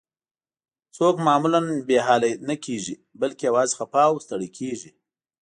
څوک 0.95 1.15
معمولاً 1.25 1.59
بې 1.87 1.97
حاله 2.05 2.29
نه 2.47 2.55
کیږي، 2.65 2.95
بلکې 3.21 3.43
یوازې 3.49 3.73
خفه 3.79 4.01
او 4.09 4.15
ستړي 4.25 4.49
کیږي. 4.57 4.89